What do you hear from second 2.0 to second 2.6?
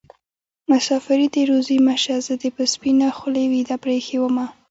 شه زه دې